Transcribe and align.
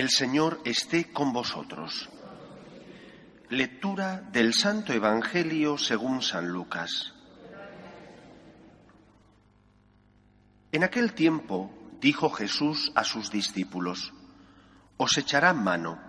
El 0.00 0.08
Señor 0.08 0.62
esté 0.64 1.12
con 1.12 1.34
vosotros. 1.34 2.08
Lectura 3.50 4.22
del 4.32 4.54
Santo 4.54 4.94
Evangelio 4.94 5.76
según 5.76 6.22
San 6.22 6.48
Lucas. 6.48 7.12
En 10.72 10.84
aquel 10.84 11.12
tiempo 11.12 11.70
dijo 12.00 12.30
Jesús 12.30 12.92
a 12.94 13.04
sus 13.04 13.30
discípulos, 13.30 14.14
Os 14.96 15.18
echarán 15.18 15.62
mano, 15.62 16.00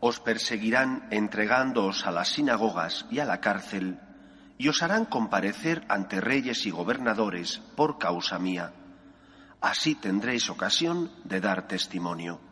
os 0.00 0.20
perseguirán 0.20 1.08
entregándoos 1.10 2.04
a 2.04 2.10
las 2.10 2.28
sinagogas 2.28 3.06
y 3.10 3.20
a 3.20 3.24
la 3.24 3.40
cárcel, 3.40 4.00
y 4.58 4.68
os 4.68 4.82
harán 4.82 5.06
comparecer 5.06 5.86
ante 5.88 6.20
reyes 6.20 6.66
y 6.66 6.70
gobernadores 6.70 7.62
por 7.74 7.96
causa 7.96 8.38
mía. 8.38 8.74
Así 9.62 9.94
tendréis 9.94 10.50
ocasión 10.50 11.10
de 11.24 11.40
dar 11.40 11.66
testimonio. 11.66 12.49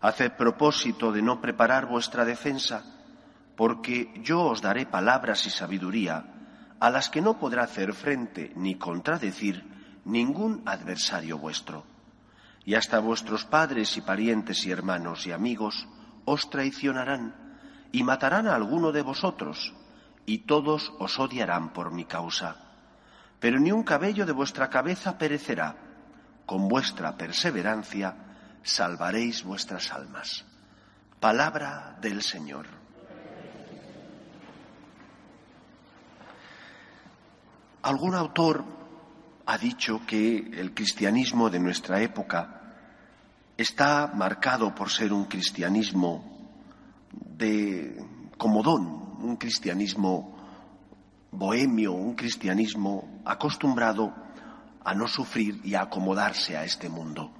Haced 0.00 0.32
propósito 0.32 1.12
de 1.12 1.22
no 1.22 1.40
preparar 1.40 1.86
vuestra 1.86 2.24
defensa, 2.24 2.84
porque 3.56 4.12
yo 4.22 4.42
os 4.44 4.62
daré 4.62 4.86
palabras 4.86 5.46
y 5.46 5.50
sabiduría 5.50 6.24
a 6.80 6.88
las 6.88 7.10
que 7.10 7.20
no 7.20 7.38
podrá 7.38 7.64
hacer 7.64 7.92
frente 7.92 8.52
ni 8.56 8.76
contradecir 8.76 10.00
ningún 10.06 10.62
adversario 10.64 11.36
vuestro. 11.36 11.84
Y 12.64 12.74
hasta 12.74 13.00
vuestros 13.00 13.44
padres 13.44 13.96
y 13.98 14.00
parientes 14.00 14.64
y 14.64 14.70
hermanos 14.70 15.26
y 15.26 15.32
amigos 15.32 15.86
os 16.24 16.48
traicionarán 16.48 17.34
y 17.92 18.02
matarán 18.02 18.46
a 18.46 18.54
alguno 18.54 18.92
de 18.92 19.02
vosotros, 19.02 19.74
y 20.24 20.38
todos 20.38 20.92
os 20.98 21.18
odiarán 21.18 21.72
por 21.72 21.92
mi 21.92 22.04
causa. 22.04 22.56
Pero 23.40 23.58
ni 23.58 23.72
un 23.72 23.82
cabello 23.82 24.24
de 24.24 24.32
vuestra 24.32 24.70
cabeza 24.70 25.18
perecerá. 25.18 25.76
Con 26.46 26.68
vuestra 26.68 27.16
perseverancia 27.16 28.29
salvaréis 28.62 29.44
vuestras 29.44 29.92
almas. 29.92 30.44
Palabra 31.18 31.98
del 32.00 32.22
Señor. 32.22 32.66
Algún 37.82 38.14
autor 38.14 38.64
ha 39.46 39.58
dicho 39.58 40.02
que 40.06 40.36
el 40.36 40.74
cristianismo 40.74 41.48
de 41.50 41.60
nuestra 41.60 42.00
época 42.02 42.74
está 43.56 44.12
marcado 44.14 44.74
por 44.74 44.90
ser 44.90 45.12
un 45.12 45.24
cristianismo 45.24 46.24
de 47.12 48.02
comodón, 48.36 49.16
un 49.20 49.36
cristianismo 49.36 50.36
bohemio, 51.32 51.92
un 51.92 52.14
cristianismo 52.14 53.20
acostumbrado 53.24 54.14
a 54.84 54.94
no 54.94 55.08
sufrir 55.08 55.60
y 55.64 55.74
a 55.74 55.82
acomodarse 55.82 56.56
a 56.56 56.64
este 56.64 56.88
mundo. 56.88 57.32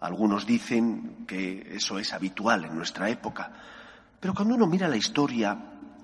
Algunos 0.00 0.46
dicen 0.46 1.24
que 1.26 1.74
eso 1.74 1.98
es 1.98 2.12
habitual 2.12 2.64
en 2.64 2.76
nuestra 2.76 3.10
época, 3.10 3.52
pero 4.20 4.32
cuando 4.32 4.54
uno 4.54 4.66
mira 4.66 4.86
la 4.86 4.96
historia 4.96 5.58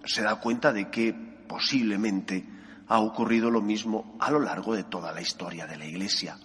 se 0.05 0.23
da 0.23 0.37
cuenta 0.37 0.73
de 0.73 0.91
que 0.91 1.12
posiblemente 1.12 2.45
ha 2.89 2.99
ocurrido 2.99 3.50
lo 3.50 3.60
mismo 3.60 4.16
a 4.21 4.31
lo 4.31 4.41
largo 4.41 4.75
de 4.75 4.84
toda 4.84 5.12
la 5.12 5.21
historia 5.21 5.66
de 5.66 5.77
la 5.77 5.87
Iglesia. 5.87 6.37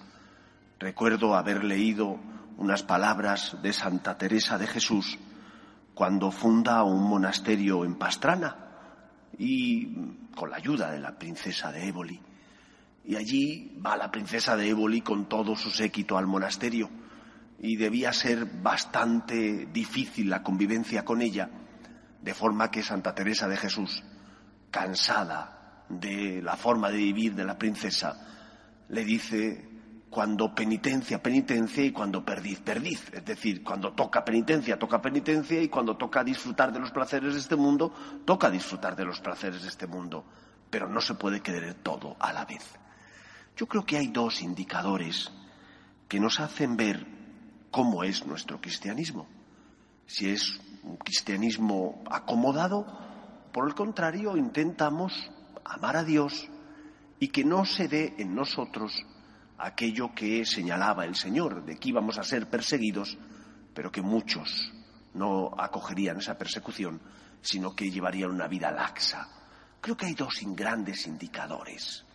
Recuerdo 0.78 1.36
haber 1.36 1.64
leído 1.64 2.20
unas 2.58 2.84
palabras 2.84 3.58
de 3.62 3.74
Santa 3.74 4.18
Teresa 4.18 4.58
de 4.58 4.68
Jesús 4.68 5.18
cuando 5.96 6.32
funda 6.32 6.84
un 6.84 7.04
monasterio 7.04 7.84
en 7.84 7.96
Pastrana 7.96 8.56
y 9.38 9.94
con 10.36 10.52
la 10.52 10.58
ayuda 10.58 10.92
de 10.92 11.00
la 11.00 11.18
princesa 11.18 11.72
de 11.72 11.88
Éboli. 11.88 12.22
Y 13.06 13.16
allí 13.16 13.78
va 13.84 13.98
la 13.98 14.12
princesa 14.12 14.56
de 14.56 14.70
Éboli 14.70 15.02
con 15.02 15.28
todo 15.28 15.56
su 15.56 15.72
séquito 15.72 16.18
al 16.18 16.28
monasterio 16.28 16.90
y 17.62 17.76
debía 17.76 18.14
ser 18.14 18.46
bastante 18.46 19.68
difícil 19.72 20.30
la 20.30 20.42
convivencia 20.42 21.04
con 21.04 21.22
ella, 21.22 21.50
de 22.22 22.34
forma 22.34 22.72
que 22.72 22.84
Santa 22.84 23.14
Teresa 23.14 23.48
de 23.48 23.58
Jesús, 23.58 24.04
cansada 24.72 25.86
de 25.90 26.42
la 26.42 26.56
forma 26.56 26.90
de 26.90 26.98
vivir 26.98 27.36
de 27.36 27.44
la 27.44 27.58
princesa, 27.58 28.86
le 28.90 29.04
dice 29.04 29.68
cuando 30.10 30.56
penitencia, 30.56 31.22
penitencia 31.22 31.84
y 31.84 31.92
cuando 31.92 32.26
perdiz, 32.26 32.60
perdiz. 32.62 33.12
Es 33.14 33.26
decir, 33.26 33.64
cuando 33.64 33.94
toca 33.94 34.26
penitencia, 34.26 34.80
toca 34.80 35.02
penitencia 35.02 35.62
y 35.62 35.70
cuando 35.70 35.98
toca 35.98 36.24
disfrutar 36.24 36.72
de 36.72 36.80
los 36.80 36.92
placeres 36.92 37.34
de 37.34 37.40
este 37.40 37.56
mundo, 37.56 37.94
toca 38.26 38.50
disfrutar 38.50 38.96
de 38.96 39.06
los 39.06 39.20
placeres 39.20 39.62
de 39.62 39.68
este 39.68 39.86
mundo. 39.86 40.26
Pero 40.70 40.90
no 40.90 41.02
se 41.02 41.14
puede 41.14 41.42
querer 41.42 41.76
todo 41.76 42.16
a 42.20 42.34
la 42.34 42.46
vez. 42.46 42.64
Yo 43.56 43.68
creo 43.68 43.86
que 43.86 43.98
hay 43.98 44.08
dos 44.08 44.42
indicadores 44.42 45.32
que 46.08 46.20
nos 46.20 46.40
hacen 46.40 46.76
ver 46.76 47.19
cómo 47.72 48.04
es 48.04 48.26
nuestro 48.26 48.60
cristianismo. 48.60 49.28
Si 50.06 50.30
es 50.30 50.60
un 50.84 50.98
cristianismo 50.98 52.04
acomodado, 52.10 52.86
por 53.52 53.68
el 53.68 53.76
contrario, 53.76 54.38
intentamos 54.38 55.14
amar 55.66 55.98
a 55.98 56.04
Dios 56.04 56.50
y 57.20 57.30
que 57.30 57.44
no 57.44 57.66
se 57.66 57.88
dé 57.88 58.16
en 58.18 58.34
nosotros 58.34 59.06
aquello 59.58 60.14
que 60.16 60.46
señalaba 60.46 61.06
el 61.06 61.16
Señor, 61.16 61.66
de 61.66 61.78
que 61.78 61.90
íbamos 61.90 62.18
a 62.18 62.24
ser 62.24 62.50
perseguidos, 62.50 63.18
pero 63.74 63.92
que 63.92 64.02
muchos 64.02 64.72
no 65.14 65.52
acogerían 65.58 66.18
esa 66.18 66.38
persecución, 66.38 67.02
sino 67.42 67.76
que 67.76 67.92
llevarían 67.92 68.32
una 68.32 68.48
vida 68.48 68.72
laxa. 68.72 69.28
Creo 69.82 69.96
que 69.98 70.06
hay 70.06 70.14
dos 70.14 70.40
grandes 70.56 71.08
indicadores. 71.08 72.06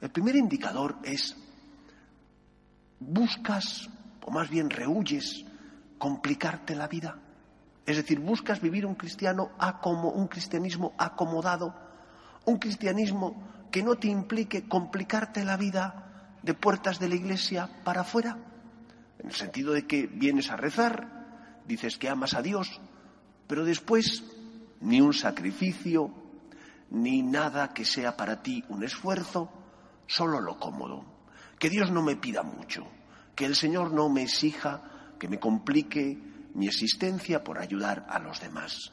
El 0.00 0.10
primer 0.10 0.36
indicador 0.36 0.98
es 1.02 1.36
buscas, 2.98 3.88
o 4.24 4.30
más 4.30 4.48
bien 4.48 4.70
rehuyes, 4.70 5.44
complicarte 5.98 6.74
la 6.74 6.88
vida. 6.88 7.18
Es 7.86 7.96
decir, 7.96 8.20
buscas 8.20 8.60
vivir 8.60 8.86
un 8.86 8.94
cristiano 8.94 9.50
como 9.80 10.10
un 10.10 10.28
cristianismo 10.28 10.94
acomodado, 10.98 11.74
un 12.44 12.58
cristianismo 12.58 13.68
que 13.70 13.82
no 13.82 13.96
te 13.96 14.08
implique 14.08 14.68
complicarte 14.68 15.44
la 15.44 15.56
vida 15.56 16.36
de 16.42 16.54
puertas 16.54 16.98
de 16.98 17.08
la 17.08 17.14
iglesia 17.14 17.68
para 17.84 18.02
afuera, 18.02 18.36
en 19.18 19.28
el 19.28 19.34
sentido 19.34 19.72
de 19.72 19.86
que 19.86 20.06
vienes 20.06 20.50
a 20.50 20.56
rezar, 20.56 21.62
dices 21.66 21.96
que 21.96 22.08
amas 22.08 22.34
a 22.34 22.42
Dios, 22.42 22.80
pero 23.46 23.64
después 23.64 24.24
ni 24.80 25.00
un 25.00 25.14
sacrificio, 25.14 26.10
ni 26.90 27.22
nada 27.22 27.72
que 27.72 27.84
sea 27.84 28.16
para 28.16 28.42
ti 28.42 28.64
un 28.68 28.82
esfuerzo, 28.82 29.50
solo 30.06 30.40
lo 30.40 30.58
cómodo. 30.58 31.04
Que 31.58 31.70
Dios 31.70 31.90
no 31.90 32.02
me 32.02 32.16
pida 32.16 32.42
mucho, 32.42 32.86
que 33.34 33.44
el 33.44 33.56
Señor 33.56 33.92
no 33.92 34.08
me 34.08 34.22
exija 34.22 34.82
que 35.18 35.28
me 35.28 35.38
complique 35.38 36.18
mi 36.54 36.66
existencia 36.66 37.42
por 37.42 37.58
ayudar 37.58 38.06
a 38.08 38.18
los 38.18 38.40
demás. 38.40 38.92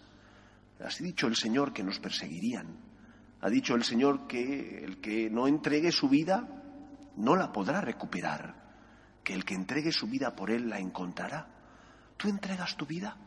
Ha 0.80 1.04
dicho 1.04 1.28
el 1.28 1.36
Señor 1.36 1.74
que 1.74 1.84
nos 1.84 2.00
perseguirían. 2.00 2.68
Ha 3.42 3.50
dicho 3.50 3.76
el 3.76 3.84
Señor 3.84 4.28
que 4.28 4.84
el 4.84 5.02
que 5.02 5.30
no 5.30 5.48
entregue 5.48 5.92
su 5.92 6.08
vida 6.08 6.48
no 7.18 7.36
la 7.36 7.52
podrá 7.52 7.82
recuperar, 7.82 8.56
que 9.24 9.34
el 9.34 9.44
que 9.44 9.56
entregue 9.56 9.92
su 9.92 10.08
vida 10.08 10.36
por 10.36 10.52
Él 10.52 10.70
la 10.70 10.80
encontrará. 10.80 11.48
¿Tú 12.16 12.30
entregas 12.30 12.78
tu 12.78 12.86
vida? 12.86 13.18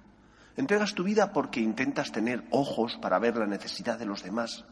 Entregas 0.56 0.94
tu 0.94 1.02
vida 1.02 1.32
porque 1.32 1.60
intentas 1.60 2.12
tener 2.12 2.44
ojos 2.50 2.98
para 3.00 3.18
ver 3.18 3.36
la 3.36 3.46
necesidad 3.46 3.98
de 3.98 4.06
los 4.06 4.22
demás, 4.22 4.64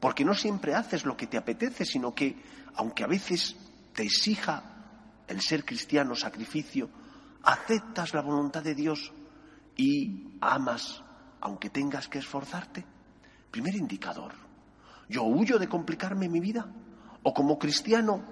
porque 0.00 0.24
no 0.24 0.34
siempre 0.34 0.74
haces 0.74 1.04
lo 1.04 1.16
que 1.16 1.26
te 1.26 1.36
apetece, 1.36 1.84
sino 1.84 2.14
que, 2.14 2.40
aunque 2.74 3.04
a 3.04 3.08
veces 3.08 3.56
te 3.92 4.02
exija 4.02 4.75
el 5.28 5.40
ser 5.40 5.64
cristiano 5.64 6.14
sacrificio, 6.14 6.88
aceptas 7.42 8.14
la 8.14 8.22
voluntad 8.22 8.62
de 8.62 8.74
Dios 8.74 9.12
y 9.76 10.38
amas 10.40 11.02
aunque 11.40 11.70
tengas 11.70 12.08
que 12.08 12.18
esforzarte. 12.18 12.84
Primer 13.50 13.74
indicador. 13.76 14.32
Yo 15.08 15.22
huyo 15.24 15.58
de 15.58 15.68
complicarme 15.68 16.28
mi 16.28 16.40
vida. 16.40 16.66
O 17.22 17.32
como 17.32 17.58
cristiano 17.58 18.22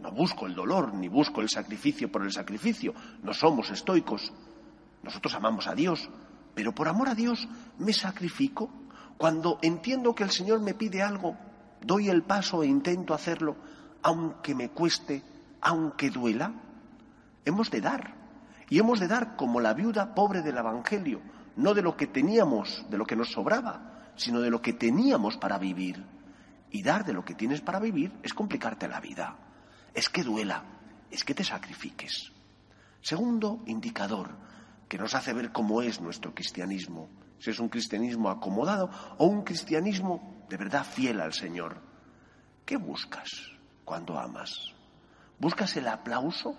no 0.00 0.12
busco 0.12 0.46
el 0.46 0.54
dolor 0.54 0.94
ni 0.94 1.08
busco 1.08 1.40
el 1.40 1.48
sacrificio 1.48 2.10
por 2.10 2.22
el 2.22 2.32
sacrificio. 2.32 2.94
No 3.22 3.34
somos 3.34 3.70
estoicos. 3.70 4.32
Nosotros 5.02 5.34
amamos 5.34 5.66
a 5.66 5.74
Dios. 5.74 6.08
Pero 6.54 6.74
por 6.74 6.88
amor 6.88 7.08
a 7.08 7.14
Dios 7.14 7.48
me 7.78 7.92
sacrifico. 7.92 8.70
Cuando 9.18 9.58
entiendo 9.62 10.14
que 10.14 10.24
el 10.24 10.30
Señor 10.30 10.60
me 10.60 10.74
pide 10.74 11.02
algo, 11.02 11.36
doy 11.82 12.08
el 12.08 12.22
paso 12.22 12.62
e 12.62 12.66
intento 12.66 13.12
hacerlo, 13.12 13.56
aunque 14.02 14.54
me 14.54 14.70
cueste, 14.70 15.22
aunque 15.60 16.10
duela. 16.10 16.52
Hemos 17.44 17.70
de 17.70 17.80
dar. 17.80 18.14
Y 18.68 18.78
hemos 18.78 19.00
de 19.00 19.08
dar 19.08 19.36
como 19.36 19.60
la 19.60 19.74
viuda 19.74 20.14
pobre 20.14 20.42
del 20.42 20.58
Evangelio, 20.58 21.20
no 21.56 21.74
de 21.74 21.82
lo 21.82 21.96
que 21.96 22.06
teníamos, 22.06 22.86
de 22.88 22.98
lo 22.98 23.04
que 23.04 23.16
nos 23.16 23.32
sobraba, 23.32 24.12
sino 24.14 24.40
de 24.40 24.50
lo 24.50 24.62
que 24.62 24.72
teníamos 24.72 25.36
para 25.36 25.58
vivir. 25.58 26.04
Y 26.70 26.82
dar 26.82 27.04
de 27.04 27.12
lo 27.12 27.24
que 27.24 27.34
tienes 27.34 27.60
para 27.60 27.80
vivir 27.80 28.12
es 28.22 28.32
complicarte 28.32 28.86
la 28.86 29.00
vida, 29.00 29.36
es 29.92 30.08
que 30.08 30.22
duela, 30.22 30.62
es 31.10 31.24
que 31.24 31.34
te 31.34 31.42
sacrifiques. 31.42 32.32
Segundo 33.00 33.62
indicador 33.66 34.30
que 34.88 34.98
nos 34.98 35.14
hace 35.14 35.32
ver 35.32 35.50
cómo 35.50 35.82
es 35.82 36.00
nuestro 36.00 36.32
cristianismo, 36.32 37.08
si 37.38 37.50
es 37.50 37.58
un 37.58 37.68
cristianismo 37.68 38.30
acomodado 38.30 38.90
o 39.18 39.26
un 39.26 39.42
cristianismo 39.42 40.44
de 40.48 40.56
verdad 40.56 40.84
fiel 40.84 41.20
al 41.20 41.32
Señor. 41.32 41.80
¿Qué 42.64 42.76
buscas 42.76 43.30
cuando 43.84 44.18
amas? 44.18 44.79
¿Buscas 45.40 45.76
el 45.76 45.88
aplauso? 45.88 46.54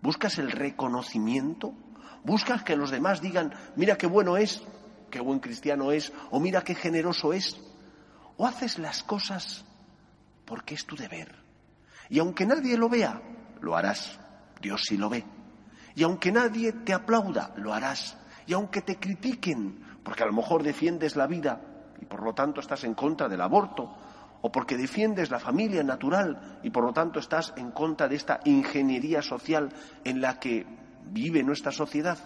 ¿Buscas 0.00 0.38
el 0.38 0.50
reconocimiento? 0.50 1.74
¿Buscas 2.24 2.62
que 2.62 2.76
los 2.76 2.90
demás 2.90 3.20
digan, 3.20 3.52
mira 3.76 3.98
qué 3.98 4.06
bueno 4.06 4.36
es, 4.36 4.62
qué 5.10 5.20
buen 5.20 5.40
cristiano 5.40 5.90
es, 5.90 6.12
o 6.30 6.38
mira 6.38 6.62
qué 6.62 6.74
generoso 6.74 7.32
es? 7.32 7.60
¿O 8.36 8.46
haces 8.46 8.78
las 8.78 9.02
cosas 9.02 9.64
porque 10.44 10.74
es 10.74 10.86
tu 10.86 10.96
deber? 10.96 11.34
Y 12.08 12.20
aunque 12.20 12.46
nadie 12.46 12.76
lo 12.76 12.88
vea, 12.88 13.20
lo 13.60 13.76
harás. 13.76 14.18
Dios 14.60 14.82
sí 14.86 14.96
lo 14.96 15.10
ve. 15.10 15.24
Y 15.96 16.04
aunque 16.04 16.30
nadie 16.30 16.72
te 16.72 16.94
aplauda, 16.94 17.52
lo 17.56 17.74
harás. 17.74 18.16
Y 18.46 18.52
aunque 18.52 18.82
te 18.82 18.98
critiquen, 18.98 19.98
porque 20.04 20.22
a 20.22 20.26
lo 20.26 20.32
mejor 20.32 20.62
defiendes 20.62 21.16
la 21.16 21.26
vida 21.26 21.60
y 22.00 22.04
por 22.04 22.22
lo 22.22 22.34
tanto 22.34 22.60
estás 22.60 22.84
en 22.84 22.94
contra 22.94 23.28
del 23.28 23.40
aborto, 23.40 23.96
o 24.42 24.50
porque 24.50 24.76
defiendes 24.76 25.30
la 25.30 25.38
familia 25.38 25.82
natural 25.82 26.58
y 26.62 26.70
por 26.70 26.84
lo 26.84 26.92
tanto 26.92 27.20
estás 27.20 27.54
en 27.56 27.70
contra 27.70 28.08
de 28.08 28.16
esta 28.16 28.40
ingeniería 28.44 29.22
social 29.22 29.72
en 30.04 30.20
la 30.20 30.38
que 30.38 30.66
vive 31.04 31.42
nuestra 31.42 31.70
sociedad, 31.70 32.18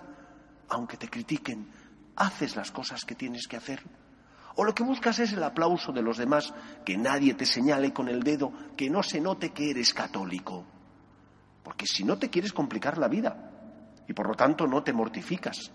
aunque 0.68 0.96
te 0.96 1.08
critiquen, 1.08 1.68
haces 2.16 2.56
las 2.56 2.72
cosas 2.72 3.04
que 3.04 3.14
tienes 3.14 3.46
que 3.46 3.56
hacer. 3.56 3.82
O 4.56 4.64
lo 4.64 4.74
que 4.74 4.82
buscas 4.82 5.18
es 5.18 5.34
el 5.34 5.42
aplauso 5.42 5.92
de 5.92 6.00
los 6.00 6.16
demás, 6.16 6.54
que 6.86 6.96
nadie 6.96 7.34
te 7.34 7.44
señale 7.44 7.92
con 7.92 8.08
el 8.08 8.22
dedo, 8.22 8.50
que 8.74 8.88
no 8.88 9.02
se 9.02 9.20
note 9.20 9.50
que 9.50 9.70
eres 9.70 9.92
católico. 9.92 10.64
Porque 11.62 11.84
si 11.86 12.02
no 12.02 12.16
te 12.16 12.30
quieres 12.30 12.54
complicar 12.54 12.96
la 12.96 13.08
vida 13.08 13.52
y 14.08 14.14
por 14.14 14.26
lo 14.26 14.34
tanto 14.34 14.66
no 14.66 14.82
te 14.82 14.94
mortificas, 14.94 15.70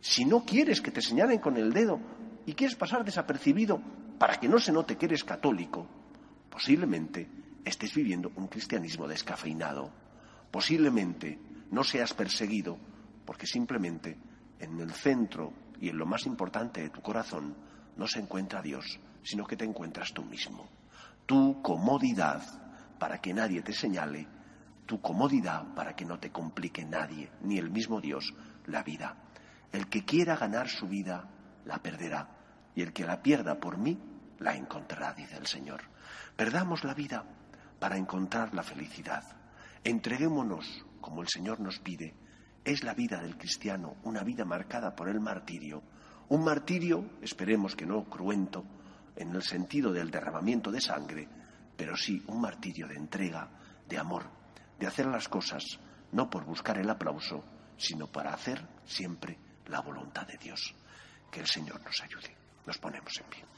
si 0.00 0.24
no 0.24 0.44
quieres 0.44 0.80
que 0.80 0.90
te 0.90 1.00
señalen 1.00 1.38
con 1.38 1.56
el 1.56 1.72
dedo 1.72 2.00
y 2.44 2.54
quieres 2.54 2.76
pasar 2.76 3.04
desapercibido 3.04 3.80
para 4.18 4.40
que 4.40 4.48
no 4.48 4.58
se 4.58 4.72
note 4.72 4.96
que 4.96 5.06
eres 5.06 5.24
católico, 5.24 5.86
posiblemente 6.50 7.28
estés 7.64 7.94
viviendo 7.94 8.32
un 8.36 8.48
cristianismo 8.48 9.06
descafeinado. 9.06 9.90
Posiblemente 10.50 11.38
no 11.70 11.84
seas 11.84 12.14
perseguido 12.14 12.78
porque 13.24 13.46
simplemente 13.46 14.16
en 14.58 14.80
el 14.80 14.92
centro 14.92 15.52
y 15.80 15.88
en 15.88 15.98
lo 15.98 16.06
más 16.06 16.24
importante 16.26 16.80
de 16.80 16.90
tu 16.90 17.02
corazón 17.02 17.54
no 17.96 18.06
se 18.06 18.20
encuentra 18.20 18.62
Dios, 18.62 18.98
sino 19.22 19.46
que 19.46 19.56
te 19.56 19.64
encuentras 19.64 20.12
tú 20.14 20.24
mismo. 20.24 20.66
Tu 21.26 21.60
comodidad 21.60 22.42
para 22.98 23.20
que 23.20 23.34
nadie 23.34 23.62
te 23.62 23.72
señale, 23.72 24.26
tu 24.86 25.00
comodidad 25.00 25.74
para 25.74 25.94
que 25.94 26.04
no 26.04 26.18
te 26.18 26.30
complique 26.30 26.84
nadie, 26.84 27.30
ni 27.42 27.58
el 27.58 27.70
mismo 27.70 28.00
Dios, 28.00 28.32
la 28.66 28.82
vida. 28.82 29.16
El 29.72 29.88
que 29.88 30.04
quiera 30.04 30.36
ganar 30.36 30.68
su 30.68 30.86
vida, 30.86 31.28
la 31.64 31.78
perderá 31.78 32.35
y 32.76 32.82
el 32.82 32.92
que 32.92 33.04
la 33.04 33.22
pierda 33.22 33.58
por 33.58 33.78
mí 33.78 33.98
la 34.38 34.54
encontrará, 34.54 35.14
dice 35.14 35.36
el 35.36 35.46
Señor. 35.46 35.80
Perdamos 36.36 36.84
la 36.84 36.94
vida 36.94 37.24
para 37.80 37.96
encontrar 37.96 38.54
la 38.54 38.62
felicidad. 38.62 39.24
Entreguémonos 39.82 40.84
como 41.00 41.22
el 41.22 41.28
Señor 41.28 41.58
nos 41.58 41.78
pide. 41.80 42.14
Es 42.64 42.84
la 42.84 42.94
vida 42.94 43.20
del 43.20 43.38
cristiano, 43.38 43.96
una 44.04 44.22
vida 44.22 44.44
marcada 44.44 44.94
por 44.94 45.08
el 45.08 45.20
martirio. 45.20 45.82
Un 46.28 46.44
martirio, 46.44 47.18
esperemos 47.22 47.74
que 47.74 47.86
no 47.86 48.04
cruento, 48.04 48.64
en 49.16 49.34
el 49.34 49.42
sentido 49.42 49.92
del 49.92 50.10
derramamiento 50.10 50.70
de 50.70 50.80
sangre, 50.80 51.28
pero 51.76 51.96
sí 51.96 52.22
un 52.26 52.40
martirio 52.42 52.86
de 52.86 52.96
entrega, 52.96 53.48
de 53.88 53.98
amor, 53.98 54.24
de 54.78 54.86
hacer 54.86 55.06
las 55.06 55.28
cosas 55.28 55.78
no 56.12 56.28
por 56.28 56.44
buscar 56.44 56.76
el 56.78 56.90
aplauso, 56.90 57.42
sino 57.78 58.06
para 58.06 58.34
hacer 58.34 58.62
siempre 58.84 59.38
la 59.66 59.80
voluntad 59.80 60.26
de 60.26 60.36
Dios. 60.36 60.74
Que 61.30 61.40
el 61.40 61.46
Señor 61.46 61.82
nos 61.82 62.02
ayude. 62.02 62.45
Nos 62.66 62.78
ponemos 62.78 63.16
en 63.18 63.26
pie. 63.30 63.55